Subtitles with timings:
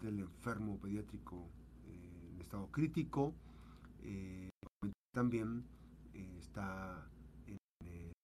[0.00, 1.50] del enfermo pediátrico
[1.84, 3.34] en estado crítico.
[5.12, 5.64] también
[6.14, 7.10] está
[7.46, 7.58] en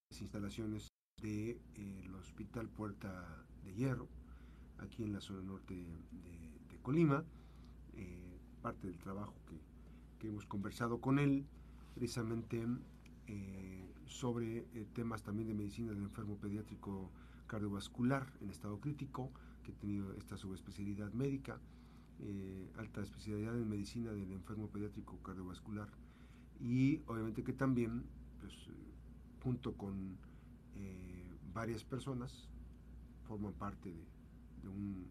[0.09, 0.87] las instalaciones
[1.21, 4.07] del Hospital Puerta de Hierro,
[4.77, 7.25] aquí en la zona norte de, Colima.
[8.61, 9.59] parte del trabajo que,
[10.19, 11.45] que, hemos conversado con él,
[11.95, 12.65] precisamente
[14.05, 14.61] sobre
[14.93, 17.11] temas también de medicina del enfermo pediátrico
[17.47, 19.31] cardiovascular en estado crítico,
[19.65, 21.59] que he tenido esta subespecialidad médica,
[22.19, 25.89] eh, alta especialidad en medicina del enfermo pediátrico cardiovascular.
[26.59, 28.03] Y obviamente que también,
[28.39, 28.53] pues,
[29.43, 30.17] junto con
[30.75, 32.47] eh, varias personas,
[33.27, 33.89] forman parte
[34.61, 35.05] de, un,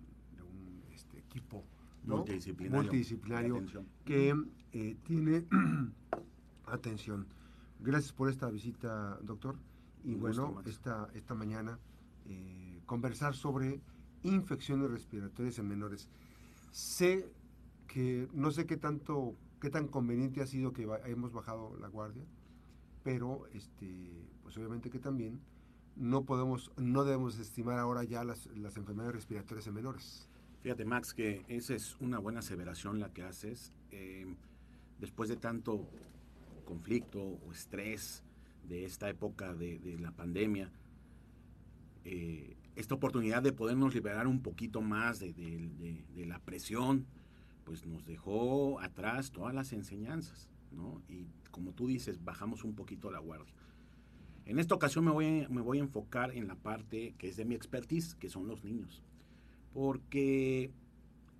[0.92, 1.64] este, equipo
[2.04, 3.64] multidisciplinario,
[4.04, 4.34] que
[4.72, 5.46] eh, tiene
[6.66, 7.26] atención.
[7.80, 9.56] Gracias por esta visita, doctor.
[10.04, 11.78] Y bueno, esta, esta mañana
[12.26, 13.80] eh, conversar sobre
[14.24, 16.08] infecciones respiratorias en menores.
[16.72, 17.30] Sé
[17.86, 22.24] que no sé qué tanto, qué tan conveniente ha sido que hemos bajado la guardia,
[23.04, 24.10] pero este,
[24.42, 25.40] pues obviamente que también
[25.94, 30.28] no podemos, no debemos estimar ahora ya las, las enfermedades respiratorias en menores.
[30.62, 33.72] Fíjate, Max, que esa es una buena aseveración la que haces.
[33.90, 34.34] Eh,
[34.98, 35.86] después de tanto
[36.64, 38.24] conflicto o estrés
[38.68, 40.72] de esta época de, de la pandemia,
[42.04, 45.34] eh, esta oportunidad de podernos liberar un poquito más de,
[46.26, 47.06] la presión,
[47.64, 51.00] pues nos dejó atrás todas las enseñanzas, ¿no?
[51.08, 53.54] Y como tú dices, bajamos un poquito la guardia.
[54.46, 57.44] En esta ocasión me voy, me voy a enfocar en la parte que es de
[57.44, 59.02] mi expertise, que son los niños.
[59.72, 60.70] Porque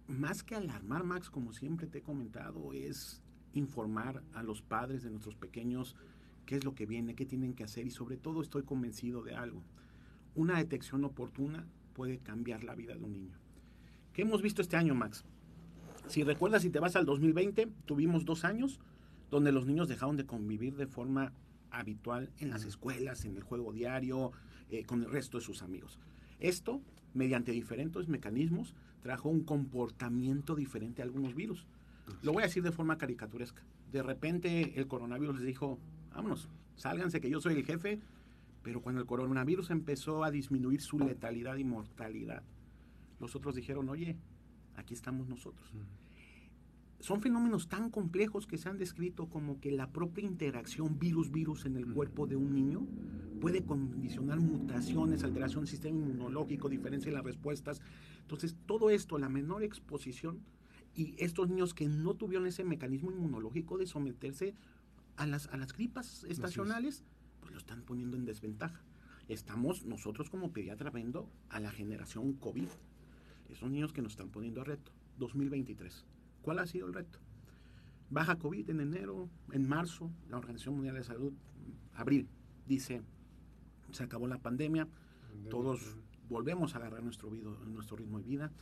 [0.07, 5.11] más que alarmar, Max, como siempre te he comentado, es informar a los padres de
[5.11, 5.97] nuestros pequeños
[6.47, 9.35] qué es lo que viene, qué tienen que hacer y sobre todo estoy convencido de
[9.35, 9.63] algo
[10.35, 13.39] una detección oportuna puede cambiar la vida de un niño.
[14.13, 15.25] ¿Qué hemos visto este año, Max?
[16.07, 18.81] Si recuerdas, si te vas al 2020, tuvimos dos años
[19.31, 21.33] donde los niños dejaron de convivir de forma
[21.71, 24.33] habitual en las escuelas, en el juego diario,
[24.70, 25.98] eh, con el resto de sus amigos.
[26.41, 26.81] Esto,
[27.14, 31.67] mediante diferentes mecanismos, trajo un comportamiento diferente a algunos virus.
[32.23, 33.63] Lo voy a decir de forma caricaturesca.
[33.92, 35.79] De repente el coronavirus les dijo,
[36.14, 38.01] vámonos, sálganse que yo soy el jefe,
[38.64, 42.42] pero cuando el coronavirus empezó a disminuir su letalidad y mortalidad,
[43.20, 44.17] los otros dijeron, oye,
[44.75, 45.70] aquí estamos nosotros.
[46.98, 51.77] Son fenómenos tan complejos que se han descrito como que la propia interacción virus-virus en
[51.77, 52.86] el cuerpo de un niño
[53.42, 57.83] puede condicionar mutaciones, alteración del sistema inmunológico, diferencia en las respuestas.
[58.23, 60.41] Entonces, todo esto, la menor exposición
[60.95, 64.55] y estos niños que no tuvieron ese mecanismo inmunológico de someterse
[65.17, 67.05] a las, a las gripas estacionales,
[67.45, 68.81] pues lo están poniendo en desventaja.
[69.29, 72.69] Estamos nosotros como pediatra viendo a la generación COVID.
[73.51, 74.93] Esos niños que nos están poniendo a reto.
[75.19, 76.07] 2023.
[76.41, 77.19] ¿Cuál ha sido el reto?
[78.09, 81.35] Baja COVID en enero, en marzo, la Organización Mundial de Salud,
[81.93, 82.29] abril,
[82.67, 83.03] dice,
[83.93, 84.89] se acabó la pandemia,
[85.51, 85.99] todos
[86.31, 88.53] volvemos a agarrar nuestro, nuestro ritmo de vida.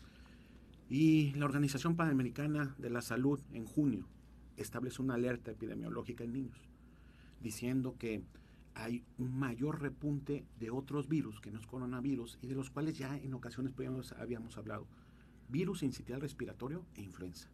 [0.89, 4.09] Y la Organización Panamericana de la Salud en junio
[4.57, 6.59] establece una alerta epidemiológica en niños,
[7.41, 8.25] diciendo que
[8.75, 12.97] hay un mayor repunte de otros virus que no es coronavirus y de los cuales
[12.97, 13.73] ya en ocasiones
[14.19, 14.87] habíamos hablado.
[15.49, 17.51] Virus incitial respiratorio e influenza.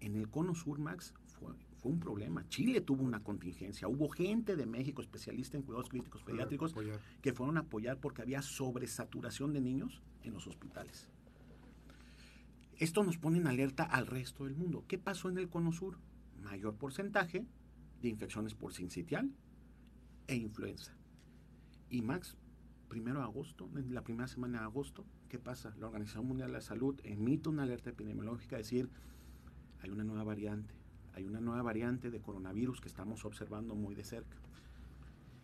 [0.00, 2.46] En el cono sur, Max, fue, fue un problema.
[2.48, 3.88] Chile tuvo una contingencia.
[3.88, 6.74] Hubo gente de México, especialista en cuidados críticos pediátricos,
[7.22, 11.08] que fueron a apoyar porque había sobresaturación de niños en los hospitales.
[12.76, 14.84] Esto nos pone en alerta al resto del mundo.
[14.88, 15.96] ¿Qué pasó en el cono sur?
[16.42, 17.46] Mayor porcentaje
[18.02, 19.30] de infecciones por sincitial
[20.26, 20.96] e influenza.
[21.90, 22.36] Y Max,
[22.88, 25.74] primero de agosto, en la primera semana de agosto, ¿qué pasa?
[25.78, 28.88] La Organización Mundial de la Salud emite una alerta epidemiológica, decir,
[29.80, 30.74] hay una nueva variante,
[31.12, 34.38] hay una nueva variante de coronavirus que estamos observando muy de cerca.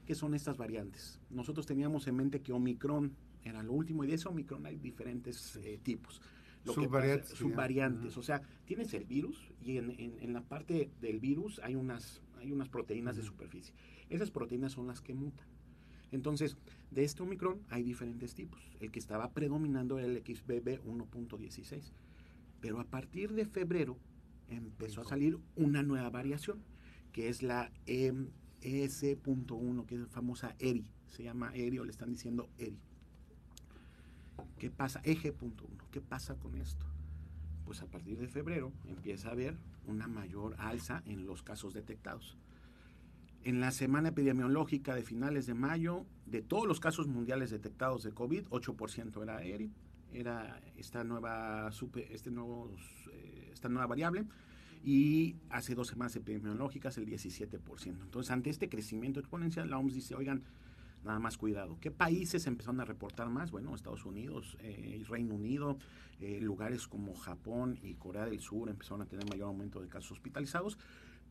[0.06, 1.20] ¿Qué son estas variantes?
[1.30, 3.14] Nosotros teníamos en mente que Omicron
[3.44, 6.20] era lo último y de ese Omicron hay diferentes eh, tipos.
[6.64, 7.30] Lo subvariantes.
[7.30, 8.16] subvariantes.
[8.16, 12.52] O sea, tienes el virus y en, en, la parte del virus hay unas, hay
[12.52, 13.74] unas proteínas de superficie.
[14.08, 15.46] Esas proteínas son las que mutan.
[16.12, 16.56] Entonces,
[16.90, 18.60] de este Omicron hay diferentes tipos.
[18.80, 21.92] El que estaba predominando era el XBB 1.16.
[22.60, 23.96] Pero a partir de febrero
[24.48, 26.62] empezó a salir una nueva variación,
[27.12, 30.90] que es la ES.1, que es la famosa ERI.
[31.06, 32.78] Se llama ERI o le están diciendo ERI.
[34.58, 35.00] ¿Qué pasa?
[35.04, 35.52] Eje.1.
[35.90, 36.86] ¿Qué pasa con esto?
[37.64, 42.36] Pues a partir de febrero empieza a haber una mayor alza en los casos detectados.
[43.42, 48.12] En la semana epidemiológica de finales de mayo, de todos los casos mundiales detectados de
[48.12, 49.72] COVID, 8% era ERI.
[50.12, 51.70] era esta nueva,
[52.10, 52.70] este nuevo,
[53.12, 54.26] eh, esta nueva variable
[54.82, 58.02] y hace dos semanas epidemiológicas el 17%.
[58.02, 60.42] Entonces, ante este crecimiento exponencial, la OMS dice, oigan,
[61.04, 61.78] nada más cuidado.
[61.80, 63.50] ¿Qué países empezaron a reportar más?
[63.50, 65.78] Bueno, Estados Unidos, eh, Reino Unido,
[66.20, 70.12] eh, lugares como Japón y Corea del Sur empezaron a tener mayor aumento de casos
[70.12, 70.78] hospitalizados,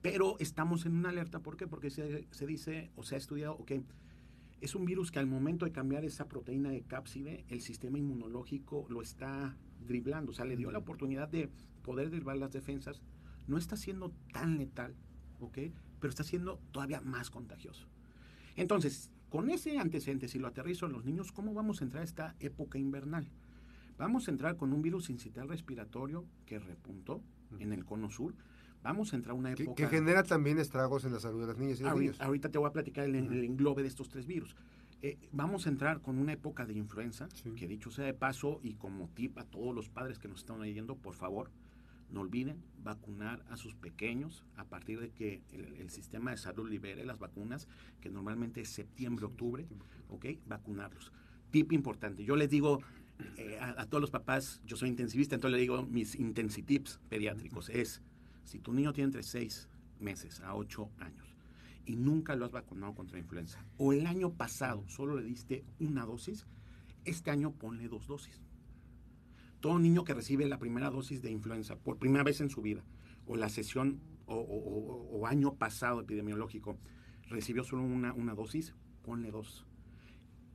[0.01, 1.41] pero estamos en una alerta.
[1.41, 1.67] ¿Por qué?
[1.67, 3.73] Porque se, se dice o se ha estudiado, ok,
[4.61, 8.85] es un virus que al momento de cambiar esa proteína de cápside, el sistema inmunológico
[8.89, 11.49] lo está driblando, o sea, le dio la oportunidad de
[11.83, 13.01] poder driblar las defensas.
[13.47, 14.95] No está siendo tan letal,
[15.39, 15.57] ¿ok?
[15.99, 17.87] Pero está siendo todavía más contagioso.
[18.55, 22.05] Entonces, con ese antecedente, si lo aterrizo en los niños, ¿cómo vamos a entrar a
[22.05, 23.29] esta época invernal?
[23.97, 27.21] Vamos a entrar con un virus incital respiratorio que repuntó
[27.59, 28.33] en el cono sur,
[28.81, 29.75] vamos a entrar a una época...
[29.75, 32.21] Que, genera también estragos en la salud de las niñas y ahorita, niños.
[32.21, 34.55] Ahorita te voy a platicar el, el englobe de estos tres virus.
[35.01, 38.73] Eh, vamos a entrar con una época de influenza, que dicho sea de paso, y
[38.73, 41.51] como tip a todos los padres que nos están oyendo, por favor,
[42.11, 47.05] no olviden vacunar a sus pequeños a partir de que el, sistema de salud libere
[47.05, 47.67] las vacunas,
[48.01, 49.67] que normalmente es septiembre, octubre,
[50.09, 50.25] ¿ok?
[50.47, 51.11] Vacunarlos.
[51.51, 52.81] Tip importante, yo les digo
[53.37, 57.69] eh, a, a, todos los papás, yo soy intensivista, entonces le digo mis intensitips pediátricos,
[57.69, 58.01] es
[58.43, 59.67] si tu niño tiene entre 6
[59.99, 61.35] meses a 8 años
[61.85, 66.05] y nunca lo has vacunado contra influenza, o el año pasado solo le diste una
[66.05, 66.45] dosis,
[67.03, 68.43] este año ponle dos dosis.
[69.59, 72.83] Todo niño que recibe la primera dosis de influenza por primera vez en su vida,
[73.25, 76.77] o la sesión o, año pasado epidemiológico,
[77.27, 78.73] recibió solo una, una dosis,
[79.03, 79.65] ponle dos.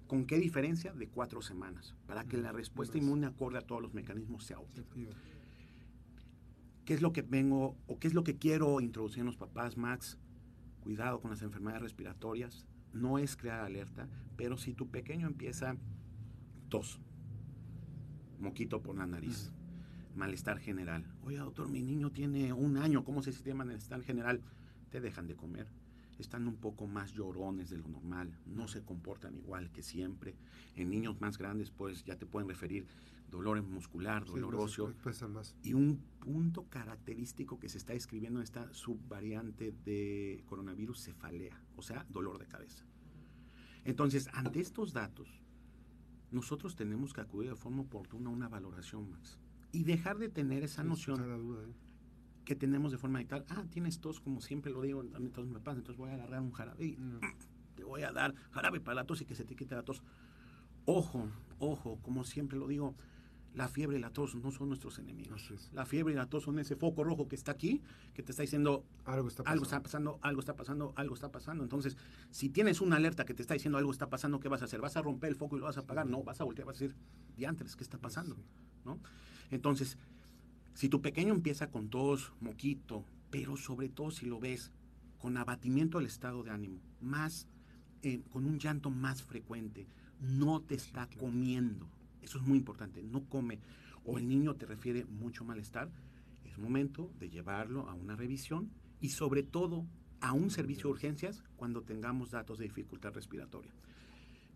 [0.07, 0.93] ¿Con qué diferencia?
[0.93, 4.91] De cuatro semanas, para que la respuesta inmune acorde a todos los mecanismos sea óptima.
[6.85, 9.77] ¿Qué es lo que vengo o qué es lo que quiero introducir en los papás,
[9.77, 10.19] Max?
[10.81, 12.67] Cuidado con las enfermedades respiratorias.
[12.93, 15.77] No es crear alerta, pero si tu pequeño empieza
[16.69, 17.01] tos,
[18.39, 19.53] moquito por la nariz,
[20.15, 21.05] malestar general.
[21.23, 24.41] Oye, doctor, mi niño tiene un año, ¿cómo se siente malestar general?
[24.91, 25.67] Te dejan de comer.
[26.19, 30.37] Están un poco más llorones de lo normal, no se comportan igual que siempre.
[30.77, 32.87] En niños más grandes, pues ya te pueden referir
[33.31, 34.95] dolor muscular, dolor óseo.
[35.63, 41.83] Y un punto característico que se está escribiendo en esta subvariante de coronavirus, cefalea, o
[41.83, 42.85] sea, dolor de cabeza.
[43.85, 45.43] Entonces, ante estos datos,
[46.35, 49.39] nosotros tenemos que acudir de forma oportuna a una valoración más
[49.73, 51.73] y dejar de tener esa noción ¿eh?
[52.45, 55.47] que tenemos de forma tal, ah, tienes tos, como siempre lo digo, a mí tos
[55.47, 56.99] me pasa, entonces voy a agarrar un jarabe y
[57.75, 60.03] te voy a dar jarabe para la tos y que se te quite la tos.
[60.85, 61.29] Ojo,
[61.59, 62.95] ojo, como siempre lo digo,
[63.55, 65.53] la fiebre y la tos no son nuestros enemigos.
[65.73, 67.81] La fiebre y la tos son ese foco rojo que está aquí,
[68.13, 71.63] que te está diciendo algo está, algo está pasando, algo está pasando, algo está pasando.
[71.63, 71.97] Entonces,
[72.31, 74.81] si tienes una alerta que te está diciendo algo está pasando, ¿qué vas a hacer?
[74.81, 76.07] ¿Vas a romper el foco y lo vas a apagar?
[76.07, 76.97] No, vas a voltear, vas a decir,
[77.37, 78.37] diantres, ¿qué está pasando?
[78.85, 78.99] ¿No?
[79.51, 79.99] Entonces,
[80.75, 84.73] si tu pequeño empieza con tos, moquito, pero sobre todo si lo ves
[85.19, 87.47] con abatimiento del estado de ánimo, más,
[88.03, 89.87] eh, con un llanto más frecuente,
[90.21, 91.89] no te está comiendo
[92.25, 93.03] eso es muy importante.
[93.03, 93.61] No come
[94.05, 95.91] o el niño te refiere mucho malestar.
[96.45, 99.87] Es momento de llevarlo a una revisión y sobre todo
[100.21, 103.73] a un servicio de urgencias cuando tengamos datos de dificultad respiratoria.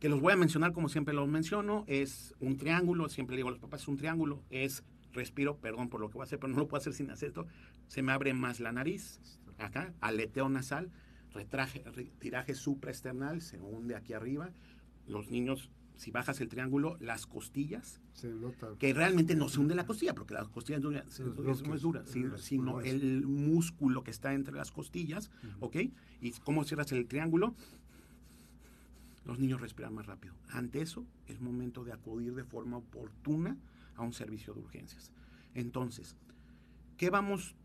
[0.01, 3.51] Que los voy a mencionar como siempre los menciono, es un triángulo, siempre digo a
[3.51, 6.53] los papás, es un triángulo, es respiro, perdón por lo que voy a hacer, pero
[6.53, 7.47] no lo puedo hacer sin hacer esto,
[7.89, 9.21] se me abre más la nariz,
[9.59, 10.91] acá, aleteo nasal,
[11.33, 11.85] retraje,
[12.21, 14.53] tiraje supraesternal, se hunde aquí arriba,
[15.07, 18.01] los niños si bajas el triángulo, las costillas,
[18.79, 23.27] que realmente no se hunde la costilla, porque la costilla no, es dura, sino, el
[23.27, 25.77] músculo que está entre las costillas, ¿ok?
[26.21, 27.55] Y cómo cierras el triángulo,
[29.25, 30.35] los niños respiran más rápido.
[30.51, 33.57] Ante eso, es momento de acudir de forma oportuna
[33.97, 35.11] a un servicio de urgencias.
[35.55, 36.15] Entonces,
[36.97, 37.57] ¿qué vamos?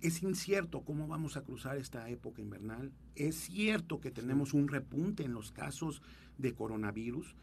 [0.00, 2.90] Es incierto cómo vamos a cruzar esta época invernal.
[3.14, 6.02] Es cierto que tenemos un repunte en los casos
[6.36, 7.36] de coronavirus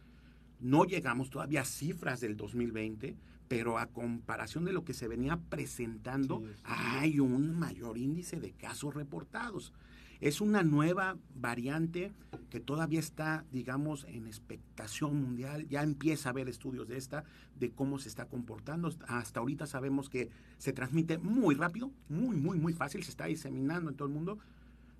[0.59, 3.15] no llegamos todavía a cifras del 2020,
[3.47, 8.93] pero a comparación de lo que se venía presentando, hay un mayor índice de casos
[8.93, 9.73] reportados.
[10.19, 12.11] Es una nueva variante
[12.49, 15.67] que todavía está, digamos, en expectación mundial.
[15.67, 17.23] Ya empieza a haber estudios de esta,
[17.55, 18.89] de cómo se está comportando.
[19.07, 23.91] Hasta ahorita sabemos que se transmite muy rápido, muy, muy, muy fácil, se está diseminando
[23.91, 24.39] en todo el mundo,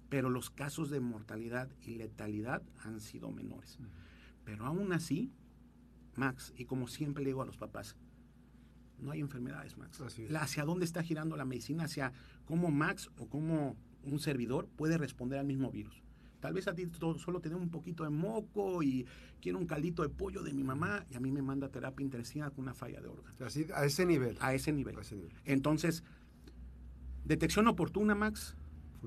[0.09, 3.79] pero los casos de mortalidad y letalidad han sido menores.
[4.45, 5.31] Pero aún así,
[6.17, 7.95] Max, y como siempre le digo a los papás,
[8.99, 10.01] no hay enfermedades, Max.
[10.01, 11.85] ¿Hacia dónde está girando la medicina?
[11.85, 12.11] Hacia
[12.45, 16.03] cómo Max o cómo un servidor puede responder al mismo virus.
[16.39, 19.07] Tal vez a ti solo te dé un poquito de moco y
[19.41, 22.49] quiero un caldito de pollo de mi mamá y a mí me manda terapia intensiva
[22.51, 23.33] con una falla de órgano.
[23.43, 24.37] Así, a ese nivel.
[24.39, 24.97] A ese nivel.
[24.97, 25.33] A ese nivel.
[25.45, 26.03] Entonces,
[27.25, 28.55] detección oportuna, Max.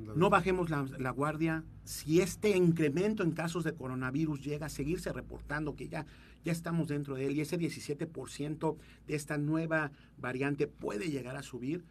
[0.01, 1.65] No bajemos la, la, guardia.
[1.85, 6.07] Si este incremento en casos de coronavirus llega a seguirse reportando, que ya,
[6.45, 8.77] ya estamos dentro de él, y ese 17%
[9.07, 11.85] de esta nueva variante puede llegar a subir,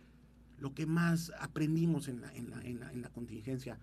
[0.59, 3.79] lo que más aprendimos en la, en la, en la, en la contingencia,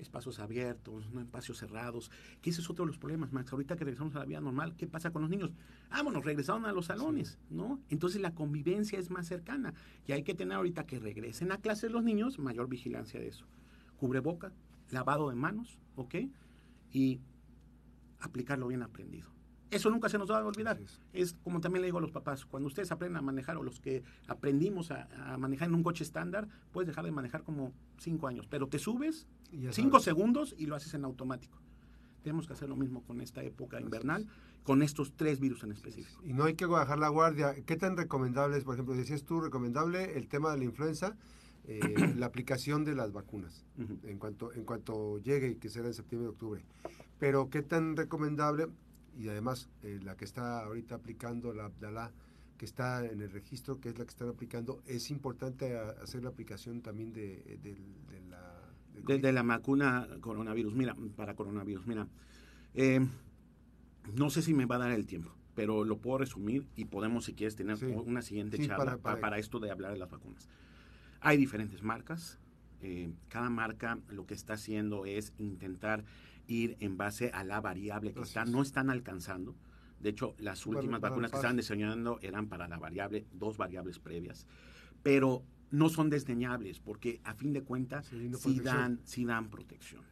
[0.00, 2.10] espacios abiertos, no espacios cerrados,
[2.40, 3.52] que ese es otro de los problemas, Max.
[3.52, 5.52] Ahorita que regresamos a la vida normal, ¿qué pasa con los niños?
[5.90, 7.80] Vámonos, regresaron a los salones, ¿no?
[7.88, 9.74] Entonces la convivencia es más cercana
[10.06, 13.46] y hay que tener ahorita que regresen a clases los niños, mayor vigilancia de eso.
[14.00, 14.52] Cubreboca,
[14.88, 16.14] lavado de manos, ¿ok?
[16.90, 17.20] Y
[18.18, 19.28] aplicarlo bien aprendido.
[19.70, 20.80] Eso nunca se nos va a olvidar.
[21.12, 21.36] Es.
[21.44, 24.02] como también le digo a los papás, cuando ustedes aprenden a manejar o los que
[24.26, 28.46] aprendimos a, a manejar en un coche estándar, puedes dejar de manejar como cinco años,
[28.48, 29.28] pero te subes
[29.70, 31.58] cinco segundos y lo haces en automático.
[32.22, 34.26] Tenemos que hacer lo mismo con esta época invernal,
[34.64, 36.22] con estos tres virus en específico.
[36.24, 37.54] Y no hay que bajar la guardia.
[37.64, 41.16] ¿Qué tan recomendable es, por ejemplo, decías tú, recomendable el tema de la influenza?
[41.64, 43.64] Eh, la aplicación de las vacunas
[44.04, 46.64] en cuanto en cuanto llegue que será en septiembre octubre.
[47.18, 48.66] Pero qué tan recomendable
[49.18, 52.12] y además eh, la que está ahorita aplicando la Abdalá,
[52.56, 56.30] que está en el registro, que es la que están aplicando, es importante hacer la
[56.30, 57.58] aplicación también de,
[58.28, 59.18] la...
[59.18, 62.06] De, la vacuna coronavirus, mira, para coronavirus, mira,
[62.74, 63.00] eh,
[64.14, 67.24] no sé si me va a dar el tiempo, pero lo puedo resumir y podemos,
[67.24, 70.48] si quieres, tener una siguiente charla para, esto de hablar de las vacunas.
[71.20, 72.38] Hay diferentes marcas,
[72.82, 76.04] eh, cada marca lo que está haciendo es intentar
[76.46, 79.54] ir en base a la variable que están, no están alcanzando.
[80.00, 84.46] De hecho, las últimas vacunas que estaban diseñando eran para la variable, dos variables previas.
[85.02, 90.02] Pero no son desdeñables porque a fin de cuentas sí, dan, sí dan protección.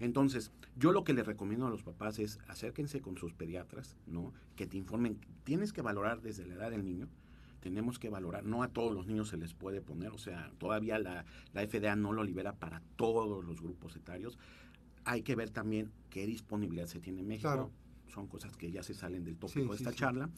[0.00, 4.32] Entonces, yo lo que les recomiendo a los papás es acérquense con sus pediatras, ¿no?
[4.56, 5.20] Que te informen.
[5.44, 7.08] Tienes que valorar desde la edad del niño.
[7.60, 10.98] Tenemos que valorar, no a todos los niños se les puede poner, o sea, todavía
[10.98, 14.38] la, la FDA no lo libera para todos los grupos etarios
[15.08, 17.70] hay que ver también qué disponibilidad se tiene en México.
[18.08, 20.28] Son cosas que ya se salen del tópico de esta charla.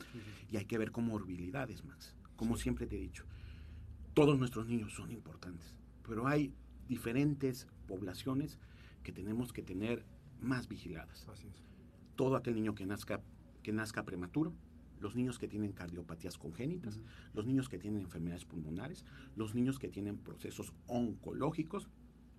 [0.48, 2.14] Y hay que ver comorbilidades, Max.
[2.36, 3.24] Como siempre te he dicho,
[4.14, 6.54] todos nuestros niños son importantes, pero hay
[6.88, 8.58] diferentes poblaciones
[9.02, 10.04] que tenemos que tener
[10.40, 11.26] más vigiladas.
[12.14, 13.20] Todo aquel niño que nazca,
[13.64, 14.54] que nazca prematuro,
[15.00, 17.00] los niños que tienen cardiopatías congénitas,
[17.34, 19.04] los niños que tienen enfermedades pulmonares,
[19.36, 21.88] los niños que tienen procesos oncológicos,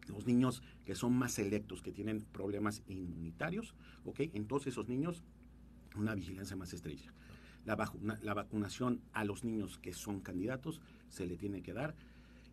[0.08, 3.76] los niños que son más selectos, que tienen problemas inmunitarios,
[4.06, 4.22] ¿ok?
[4.34, 5.24] Entonces esos niños,
[5.96, 7.14] una vigilancia más estrecha.
[7.66, 7.78] La,
[8.22, 11.96] la vacunación a los niños que son candidatos se le tiene que dar.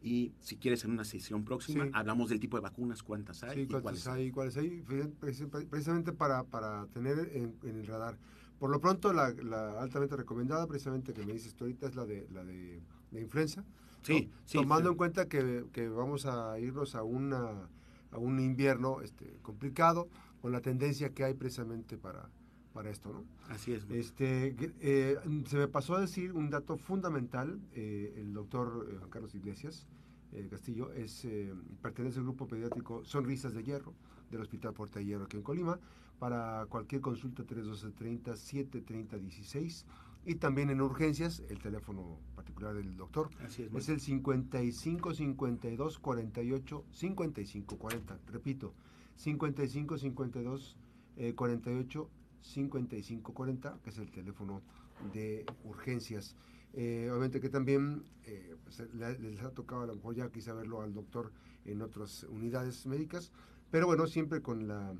[0.00, 3.62] Y si quieres en una sesión próxima, hablamos del tipo de vacunas, cuántas hay.
[3.62, 4.84] Sí, cuántas hay, cuáles hay,
[5.20, 8.16] precisamente para, para tener en, el radar.
[8.58, 9.26] Por lo pronto, la,
[9.80, 13.64] altamente recomendada, precisamente que me dices tú ahorita, es la de, la de, de influenza.
[14.02, 17.68] Sí, Tomando en cuenta que, que, vamos a irnos a, una,
[18.10, 20.08] a un invierno este, complicado,
[20.40, 22.30] con la tendencia que hay precisamente para,
[22.72, 23.24] para esto, ¿no?
[23.48, 23.84] Así es.
[23.90, 29.10] Este, eh, se me pasó a decir un dato fundamental, eh, el doctor eh, Juan
[29.10, 29.86] Carlos Iglesias
[30.50, 31.26] Castillo es,
[31.80, 33.94] pertenece al grupo pediátrico Sonrisas de Hierro
[34.30, 35.80] del Hospital Puerta de Hierro aquí en Colima,
[36.18, 39.86] para cualquier consulta 312 730 16
[40.28, 47.78] y también en urgencias, el teléfono particular del doctor es, el 55 52 48 55
[47.78, 48.18] 40.
[48.26, 48.74] Repito,
[49.16, 50.76] 55 52
[51.34, 52.10] 48
[52.42, 54.60] 55 40, que es el teléfono
[55.14, 56.36] de urgencias.
[56.74, 60.82] Eh, obviamente que también eh, pues, les ha tocado a lo mejor ya quizá verlo
[60.82, 61.32] al doctor
[61.64, 63.32] en otras unidades médicas,
[63.70, 64.92] pero bueno, siempre con la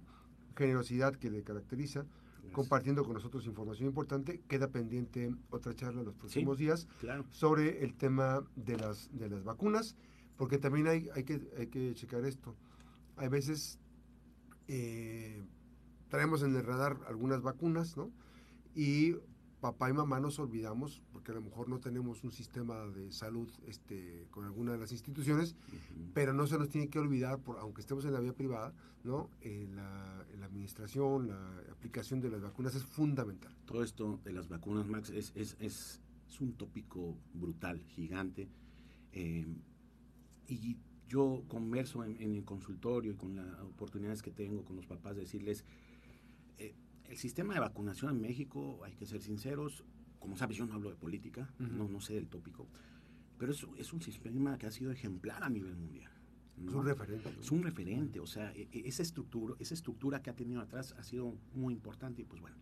[0.59, 2.05] generosidad que le caracteriza
[2.53, 4.41] compartiendo con nosotros información importante.
[4.49, 6.89] Queda pendiente otra charla los próximos días
[7.31, 9.97] sobre el tema de las, de las vacunas,
[10.37, 12.57] porque también hay, hay, que, hay que checar esto.
[13.17, 13.79] Hay veces
[14.67, 15.45] eh,
[16.09, 18.11] traemos en el radar algunas vacunas, ¿no?
[18.75, 19.17] Y
[19.61, 23.49] papá y mamá nos olvidamos, porque a lo mejor no tenemos un sistema de salud
[23.67, 25.57] este, con alguna de las instituciones,
[26.15, 28.73] pero no se nos tiene que olvidar, por, aunque estemos en la vía privada,
[29.05, 29.31] ¿no?
[29.41, 33.55] Eh, la, administración, la aplicación de las vacunas es fundamental.
[33.67, 36.01] Todo esto de las vacunas, Max, es, es, es,
[36.41, 38.49] un tópico brutal, gigante.
[39.13, 39.47] Eh,
[40.47, 40.77] y
[41.09, 45.17] yo converso en, en, el consultorio y con las oportunidades que tengo con los papás,
[45.17, 45.65] decirles,
[47.19, 49.85] el sistema de vacunación en México, hay que ser sinceros,
[50.21, 52.69] como sabes, yo no hablo de política, no, no sé del tópico,
[53.39, 56.13] pero es, es un sistema que ha sido ejemplar a nivel mundial.
[56.65, 57.37] Es un referente.
[57.41, 60.95] Es un referente, o sea, e, e, esa estructura, esa estructura que ha tenido atrás
[60.97, 62.57] ha sido muy importante y pues bueno.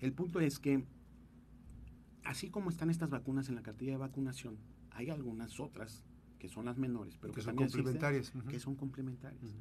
[0.00, 0.86] El punto es que,
[2.22, 4.56] así como están estas vacunas en la cartilla de vacunación,
[4.92, 6.02] hay algunas otras
[6.38, 8.32] que son las menores, pero que, que son complementarias.
[8.48, 9.54] que son complementarias.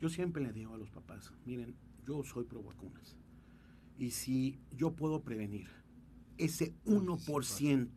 [0.00, 1.76] Yo siempre le digo a los papás, miren,
[2.06, 3.18] yo soy pro vacunas.
[4.00, 5.68] Y si yo puedo prevenir
[6.38, 7.88] ese 1%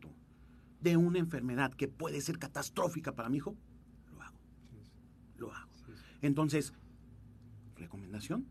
[0.82, 3.56] de una enfermedad que puede ser catastrófica para mi hijo,
[4.12, 4.38] lo hago.
[5.38, 5.70] Lo hago.
[6.20, 6.74] Entonces,
[7.74, 8.46] recomendación.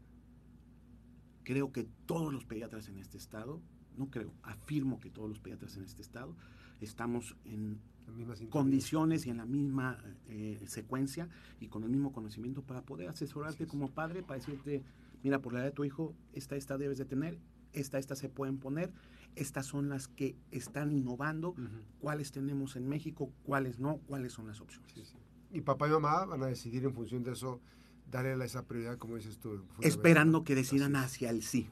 [1.43, 3.61] Creo que todos los pediatras en este estado,
[3.97, 6.35] no creo, afirmo que todos los pediatras en este estado
[6.81, 7.79] estamos en
[8.49, 11.29] condiciones y en la misma eh, secuencia
[11.59, 14.83] y con el mismo conocimiento para poder asesorarte como padre, para decirte,
[15.23, 17.39] mira, por la edad de tu hijo, esta, esta debes de tener,
[17.71, 18.91] esta, esta se pueden poner,
[19.35, 21.55] estas son las que están innovando,
[21.99, 25.15] cuáles tenemos en México, cuáles no, cuáles son las opciones.
[25.51, 27.61] Y papá y mamá van a decidir en función de eso,
[28.11, 29.63] darle esa prioridad, como dices tú.
[29.81, 31.69] Esperando que decidan hacia el sí.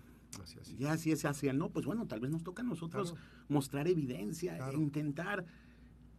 [0.77, 3.15] Ya si es hacia el no, pues bueno, tal vez nos toca a nosotros
[3.50, 5.46] mostrar evidencia intentar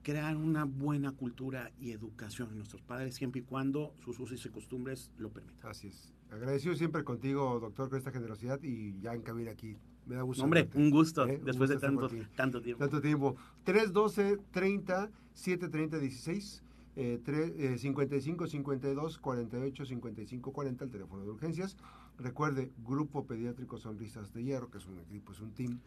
[0.03, 4.49] crear una buena cultura y educación en nuestros padres, siempre y cuando sus usos y
[4.49, 5.71] costumbres lo permitan.
[5.71, 6.13] Así es.
[6.31, 9.77] Agradecido siempre contigo, doctor, con esta generosidad y ya en cabina aquí.
[10.07, 10.43] Me da gusto.
[10.43, 11.41] Hombre, un gusto, ¿eh?
[11.45, 12.81] después de tanto, tanto tiempo.
[12.81, 13.37] Tanto tiempo.
[13.65, 16.63] 312 30 730 16
[16.95, 21.77] eh, 55 52 48 55 40 el teléfono de urgencias.
[22.19, 25.81] Recuerde, Grupo Pediátrico Sonrisas de Hierro, que es un equipo, es un team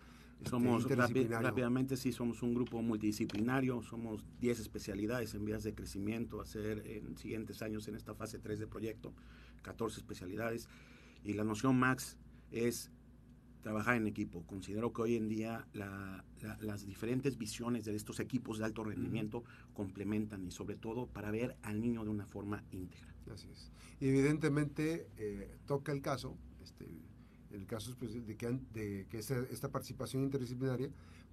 [0.43, 6.85] somos rápidamente, sí, somos un grupo multidisciplinario, somos 10 especialidades en vías de crecimiento, hacer
[6.85, 9.13] en siguientes años en esta fase 3 de proyecto,
[9.63, 10.67] 14 especialidades.
[11.23, 12.17] Y la noción Max
[12.51, 12.91] es
[13.61, 14.43] trabajar en equipo.
[14.45, 20.45] Considero que hoy en día las diferentes visiones de estos equipos de alto rendimiento complementan
[20.45, 23.11] y sobre todo para ver al niño de una forma íntegra.
[23.33, 23.71] Así es.
[23.99, 26.85] Y evidentemente eh, toca el caso, este,
[27.55, 30.89] el caso pues, de que, de que esta, participación interdisciplinaria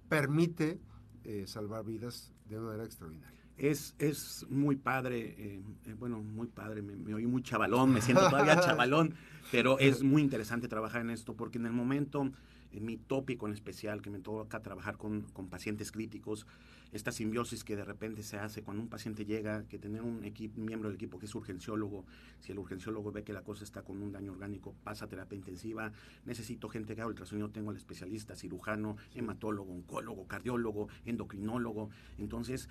[0.09, 0.79] permite
[1.23, 3.39] eh, salvar vidas de una manera extraordinaria.
[3.57, 8.27] Es, es muy padre, eh, eh, bueno, muy padre, me, oí muy chavalón, me siento
[8.29, 9.13] todavía chavalón,
[9.51, 12.33] pero es muy interesante trabajar en esto porque en el momento en
[12.81, 16.45] mi tópico en especial, que me toca trabajar con, con, pacientes críticos,
[16.91, 20.61] esta simbiosis que de repente se hace cuando un paciente llega, que tener un, equipo,
[20.61, 22.05] miembro del equipo que es urgenciólogo,
[22.39, 25.35] si el urgenciólogo ve que la cosa está con un daño orgánico, pasa a terapia
[25.35, 25.91] intensiva,
[26.25, 31.89] necesito gente que haga ultrasonido, tengo al especialista, cirujano, hematólogo, oncólogo, cardiólogo, endocrinólogo.
[32.17, 32.69] Entonces,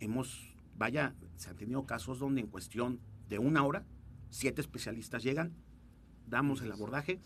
[0.00, 3.84] hemos, vaya, se han tenido casos donde en cuestión de una hora,
[4.30, 5.52] siete especialistas llegan,
[6.26, 7.20] damos el abordaje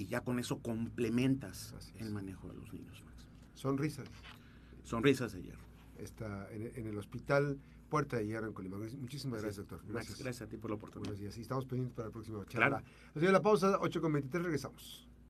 [0.00, 3.04] y ya con eso complementas el manejo de los niños.
[3.54, 4.08] Sonrisas.
[4.82, 5.60] Sonrisas de hierro.
[5.98, 7.58] Está en, el hospital
[7.90, 8.78] Puerta de Hierro en Colima.
[8.78, 9.86] Muchísimas gracias, doctor.
[9.86, 10.18] Gracias.
[10.18, 11.10] gracias a ti por la oportunidad.
[11.10, 11.36] Buenos días.
[11.36, 12.68] Y estamos pendientes para la próxima charla.
[12.68, 12.84] Claro.
[13.14, 15.09] Nos dio la pausa, 8.23, regresamos.